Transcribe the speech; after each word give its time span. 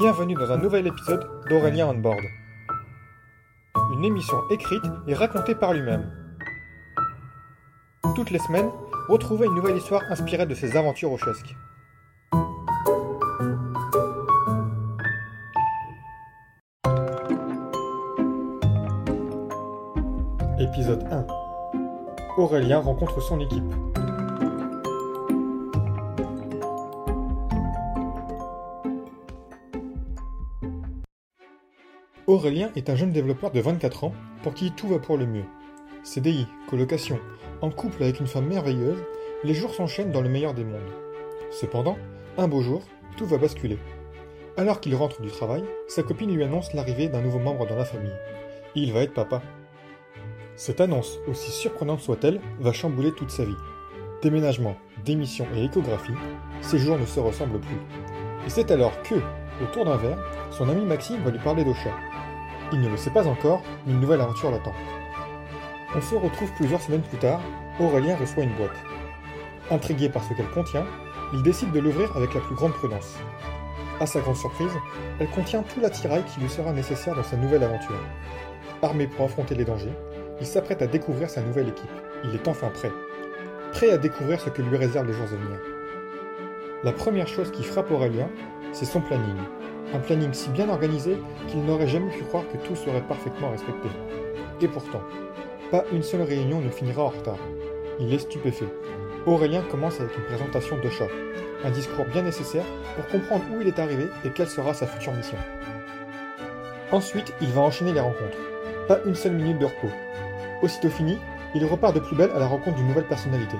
Bienvenue 0.00 0.34
dans 0.34 0.52
un 0.52 0.58
nouvel 0.58 0.86
épisode 0.86 1.28
d'Aurélien 1.50 1.88
On 1.88 1.94
Board. 1.94 2.20
Une 3.92 4.04
émission 4.04 4.36
écrite 4.48 4.84
et 5.08 5.14
racontée 5.14 5.56
par 5.56 5.74
lui-même. 5.74 6.08
Toutes 8.14 8.30
les 8.30 8.38
semaines, 8.38 8.70
retrouvez 9.08 9.46
une 9.46 9.56
nouvelle 9.56 9.76
histoire 9.76 10.02
inspirée 10.08 10.46
de 10.46 10.54
ses 10.54 10.76
aventures 10.76 11.10
au 11.10 11.18
chesque. 11.18 11.52
Épisode 20.60 21.04
1 21.10 21.26
Aurélien 22.36 22.78
rencontre 22.78 23.20
son 23.20 23.40
équipe. 23.40 23.74
Aurélien 32.28 32.70
est 32.76 32.90
un 32.90 32.94
jeune 32.94 33.10
développeur 33.10 33.52
de 33.52 33.60
24 33.60 34.04
ans 34.04 34.12
pour 34.42 34.52
qui 34.52 34.70
tout 34.70 34.86
va 34.86 34.98
pour 34.98 35.16
le 35.16 35.24
mieux. 35.24 35.46
CDI, 36.02 36.46
colocation, 36.68 37.18
en 37.62 37.70
couple 37.70 38.02
avec 38.02 38.20
une 38.20 38.26
femme 38.26 38.46
merveilleuse, 38.46 39.02
les 39.44 39.54
jours 39.54 39.72
s'enchaînent 39.74 40.12
dans 40.12 40.20
le 40.20 40.28
meilleur 40.28 40.52
des 40.52 40.62
mondes. 40.62 40.92
Cependant, 41.50 41.96
un 42.36 42.46
beau 42.46 42.60
jour, 42.60 42.82
tout 43.16 43.24
va 43.24 43.38
basculer. 43.38 43.78
Alors 44.58 44.82
qu'il 44.82 44.94
rentre 44.94 45.22
du 45.22 45.30
travail, 45.30 45.64
sa 45.86 46.02
copine 46.02 46.30
lui 46.30 46.44
annonce 46.44 46.74
l'arrivée 46.74 47.08
d'un 47.08 47.22
nouveau 47.22 47.38
membre 47.38 47.66
dans 47.66 47.76
la 47.76 47.86
famille. 47.86 48.12
Il 48.74 48.92
va 48.92 49.04
être 49.04 49.14
papa. 49.14 49.40
Cette 50.54 50.82
annonce, 50.82 51.20
aussi 51.28 51.50
surprenante 51.50 52.00
soit-elle, 52.00 52.42
va 52.60 52.74
chambouler 52.74 53.12
toute 53.12 53.30
sa 53.30 53.46
vie. 53.46 53.56
Déménagement, 54.20 54.76
démission 55.02 55.46
et 55.56 55.64
échographie, 55.64 56.12
ces 56.60 56.78
jours 56.78 56.98
ne 56.98 57.06
se 57.06 57.20
ressemblent 57.20 57.60
plus. 57.60 57.80
Et 58.46 58.50
c'est 58.50 58.70
alors 58.70 59.00
que, 59.02 59.14
autour 59.62 59.86
d'un 59.86 59.96
verre, 59.96 60.37
son 60.58 60.68
ami 60.68 60.84
Maxime 60.84 61.22
va 61.22 61.30
lui 61.30 61.38
parler 61.38 61.62
d'Ocha. 61.62 61.90
Il 62.72 62.80
ne 62.80 62.88
le 62.88 62.96
sait 62.96 63.10
pas 63.10 63.28
encore, 63.28 63.62
mais 63.86 63.92
une 63.92 64.00
nouvelle 64.00 64.20
aventure 64.20 64.50
l'attend. 64.50 64.72
On 65.94 66.00
se 66.00 66.16
retrouve 66.16 66.50
plusieurs 66.56 66.82
semaines 66.82 67.02
plus 67.02 67.18
tard, 67.18 67.40
Aurélien 67.78 68.16
reçoit 68.16 68.42
une 68.42 68.56
boîte. 68.56 68.76
Intrigué 69.70 70.08
par 70.08 70.24
ce 70.24 70.34
qu'elle 70.34 70.50
contient, 70.50 70.84
il 71.32 71.44
décide 71.44 71.70
de 71.70 71.78
l'ouvrir 71.78 72.10
avec 72.16 72.34
la 72.34 72.40
plus 72.40 72.56
grande 72.56 72.72
prudence. 72.72 73.18
À 74.00 74.06
sa 74.06 74.18
grande 74.18 74.34
surprise, 74.34 74.72
elle 75.20 75.30
contient 75.30 75.62
tout 75.62 75.80
l'attirail 75.80 76.24
qui 76.24 76.40
lui 76.40 76.48
sera 76.48 76.72
nécessaire 76.72 77.14
dans 77.14 77.22
sa 77.22 77.36
nouvelle 77.36 77.62
aventure. 77.62 77.94
Armé 78.82 79.06
pour 79.06 79.26
affronter 79.26 79.54
les 79.54 79.64
dangers, 79.64 79.94
il 80.40 80.46
s'apprête 80.46 80.82
à 80.82 80.88
découvrir 80.88 81.30
sa 81.30 81.40
nouvelle 81.40 81.68
équipe. 81.68 81.90
Il 82.24 82.34
est 82.34 82.48
enfin 82.48 82.68
prêt. 82.70 82.90
Prêt 83.72 83.90
à 83.90 83.98
découvrir 83.98 84.40
ce 84.40 84.50
que 84.50 84.62
lui 84.62 84.76
réservent 84.76 85.06
les 85.06 85.12
jours 85.12 85.22
à 85.22 85.36
venir. 85.36 85.60
La 86.82 86.92
première 86.92 87.28
chose 87.28 87.52
qui 87.52 87.62
frappe 87.62 87.92
Aurélien, 87.92 88.28
c'est 88.72 88.86
son 88.86 89.00
planning. 89.00 89.36
Un 89.94 89.98
planning 90.00 90.32
si 90.32 90.50
bien 90.50 90.68
organisé 90.68 91.16
qu'il 91.48 91.64
n'aurait 91.64 91.88
jamais 91.88 92.10
pu 92.10 92.22
croire 92.24 92.44
que 92.52 92.58
tout 92.58 92.76
serait 92.76 93.00
parfaitement 93.02 93.50
respecté. 93.50 93.88
Et 94.60 94.68
pourtant, 94.68 95.02
pas 95.70 95.84
une 95.92 96.02
seule 96.02 96.22
réunion 96.22 96.60
ne 96.60 96.70
finira 96.70 97.02
en 97.02 97.08
retard. 97.08 97.38
Il 98.00 98.12
est 98.12 98.18
stupéfait. 98.18 98.68
Aurélien 99.26 99.62
commence 99.62 100.00
avec 100.00 100.16
une 100.16 100.24
présentation 100.24 100.76
de 100.76 100.88
chat, 100.88 101.08
un 101.64 101.70
discours 101.70 102.04
bien 102.06 102.22
nécessaire 102.22 102.64
pour 102.96 103.06
comprendre 103.06 103.44
où 103.52 103.60
il 103.60 103.68
est 103.68 103.78
arrivé 103.78 104.08
et 104.24 104.30
quelle 104.30 104.48
sera 104.48 104.74
sa 104.74 104.86
future 104.86 105.12
mission. 105.12 105.38
Ensuite, 106.90 107.32
il 107.40 107.48
va 107.48 107.62
enchaîner 107.62 107.92
les 107.92 108.00
rencontres. 108.00 108.38
Pas 108.88 109.00
une 109.04 109.14
seule 109.14 109.32
minute 109.34 109.58
de 109.58 109.66
repos. 109.66 109.90
Aussitôt 110.62 110.88
fini, 110.88 111.18
il 111.54 111.64
repart 111.64 111.94
de 111.94 112.00
plus 112.00 112.16
belle 112.16 112.30
à 112.34 112.38
la 112.38 112.46
rencontre 112.46 112.76
d'une 112.76 112.88
nouvelle 112.88 113.04
personnalité. 113.04 113.56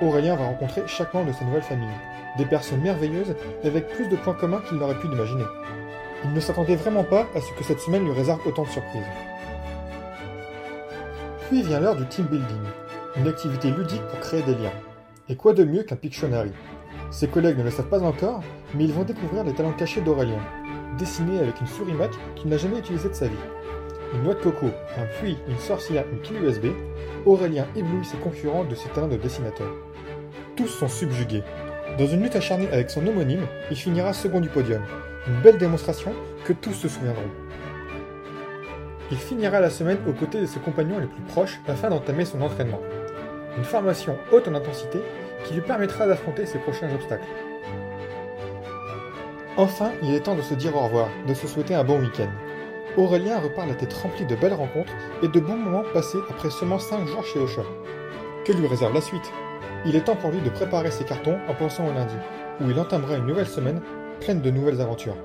Aurélien 0.00 0.36
va 0.36 0.46
rencontrer 0.46 0.82
chaque 0.86 1.14
membre 1.14 1.28
de 1.28 1.36
sa 1.36 1.44
nouvelle 1.44 1.62
famille, 1.62 1.88
des 2.36 2.44
personnes 2.44 2.80
merveilleuses 2.80 3.34
et 3.62 3.66
avec 3.66 3.88
plus 3.88 4.08
de 4.08 4.16
points 4.16 4.34
communs 4.34 4.62
qu'il 4.68 4.78
n'aurait 4.78 4.98
pu 4.98 5.08
l'imaginer. 5.08 5.44
Il 6.24 6.32
ne 6.32 6.40
s'attendait 6.40 6.76
vraiment 6.76 7.04
pas 7.04 7.26
à 7.34 7.40
ce 7.40 7.52
que 7.52 7.64
cette 7.64 7.80
semaine 7.80 8.04
lui 8.04 8.12
réserve 8.12 8.40
autant 8.46 8.64
de 8.64 8.68
surprises. 8.68 9.02
Puis 11.48 11.62
vient 11.62 11.80
l'heure 11.80 11.96
du 11.96 12.06
team 12.06 12.26
building, 12.26 12.64
une 13.16 13.28
activité 13.28 13.70
ludique 13.70 14.06
pour 14.08 14.20
créer 14.20 14.42
des 14.42 14.54
liens. 14.54 14.72
Et 15.28 15.36
quoi 15.36 15.52
de 15.52 15.64
mieux 15.64 15.82
qu'un 15.82 15.96
Pictionary? 15.96 16.52
Ses 17.10 17.28
collègues 17.28 17.58
ne 17.58 17.64
le 17.64 17.70
savent 17.70 17.88
pas 17.88 18.02
encore, 18.02 18.40
mais 18.74 18.84
ils 18.84 18.92
vont 18.92 19.04
découvrir 19.04 19.44
les 19.44 19.54
talents 19.54 19.72
cachés 19.72 20.00
d'Aurélien, 20.00 20.40
dessinés 20.98 21.38
avec 21.38 21.60
une 21.60 21.66
souris 21.66 21.92
Mac 21.92 22.10
qu'il 22.34 22.50
n'a 22.50 22.56
jamais 22.56 22.78
utilisée 22.78 23.08
de 23.08 23.14
sa 23.14 23.28
vie. 23.28 23.34
Une 24.14 24.22
noix 24.22 24.34
de 24.34 24.40
coco, 24.40 24.66
un 24.96 25.06
puits, 25.18 25.36
une 25.48 25.58
sorcière, 25.58 26.04
une 26.12 26.20
clé 26.20 26.38
USB, 26.38 26.66
Aurélien 27.26 27.66
éblouit 27.74 28.04
ses 28.04 28.16
concurrents 28.18 28.64
de 28.64 28.74
ses 28.76 28.88
talents 28.90 29.08
de 29.08 29.16
dessinateur. 29.16 29.66
Tous 30.56 30.68
sont 30.68 30.88
subjugués. 30.88 31.42
Dans 31.98 32.06
une 32.06 32.22
lutte 32.22 32.36
acharnée 32.36 32.68
avec 32.70 32.90
son 32.90 33.04
homonyme, 33.06 33.46
il 33.70 33.76
finira 33.76 34.12
second 34.12 34.40
du 34.40 34.48
podium. 34.48 34.82
Une 35.26 35.40
belle 35.42 35.58
démonstration 35.58 36.12
que 36.44 36.52
tous 36.52 36.74
se 36.74 36.88
souviendront. 36.88 37.22
Il 39.10 39.16
finira 39.16 39.58
la 39.60 39.70
semaine 39.70 39.98
aux 40.08 40.12
côtés 40.12 40.40
de 40.40 40.46
ses 40.46 40.60
compagnons 40.60 40.98
les 40.98 41.06
plus 41.06 41.22
proches 41.22 41.60
afin 41.66 41.90
d'entamer 41.90 42.24
son 42.24 42.40
entraînement. 42.40 42.80
Une 43.56 43.64
formation 43.64 44.16
haute 44.32 44.46
en 44.46 44.54
intensité 44.54 45.00
qui 45.44 45.54
lui 45.54 45.60
permettra 45.60 46.06
d'affronter 46.06 46.46
ses 46.46 46.58
prochains 46.58 46.92
obstacles. 46.94 47.26
Enfin, 49.56 49.90
il 50.02 50.14
est 50.14 50.20
temps 50.20 50.34
de 50.34 50.42
se 50.42 50.54
dire 50.54 50.76
au 50.76 50.80
revoir, 50.80 51.08
de 51.26 51.34
se 51.34 51.46
souhaiter 51.46 51.74
un 51.74 51.84
bon 51.84 52.00
week-end. 52.00 52.30
Aurélien 52.96 53.40
repart 53.40 53.66
la 53.66 53.74
tête 53.74 53.92
remplie 53.92 54.24
de 54.24 54.36
belles 54.36 54.54
rencontres 54.54 54.92
et 55.22 55.28
de 55.28 55.40
bons 55.40 55.56
moments 55.56 55.82
passés 55.92 56.18
après 56.30 56.50
seulement 56.50 56.78
5 56.78 57.08
jours 57.08 57.24
chez 57.24 57.40
Ocha. 57.40 57.62
Que 58.44 58.52
lui 58.52 58.68
réserve 58.68 58.94
la 58.94 59.00
suite? 59.00 59.32
Il 59.84 59.96
est 59.96 60.02
temps 60.04 60.14
pour 60.14 60.30
lui 60.30 60.40
de 60.40 60.50
préparer 60.50 60.92
ses 60.92 61.04
cartons 61.04 61.38
en 61.48 61.54
pensant 61.54 61.88
au 61.88 61.92
lundi, 61.92 62.14
où 62.60 62.70
il 62.70 62.78
entamera 62.78 63.16
une 63.16 63.26
nouvelle 63.26 63.48
semaine 63.48 63.80
pleine 64.20 64.40
de 64.40 64.50
nouvelles 64.50 64.80
aventures. 64.80 65.16